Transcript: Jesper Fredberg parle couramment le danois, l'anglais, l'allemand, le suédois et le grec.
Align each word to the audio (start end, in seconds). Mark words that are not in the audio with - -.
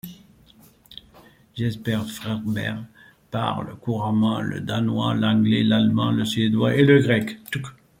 Jesper 1.53 2.07
Fredberg 2.07 2.85
parle 3.29 3.75
couramment 3.75 4.41
le 4.41 4.59
danois, 4.59 5.13
l'anglais, 5.13 5.61
l'allemand, 5.61 6.09
le 6.09 6.25
suédois 6.25 6.73
et 6.73 6.83
le 6.83 7.01
grec. 7.03 7.37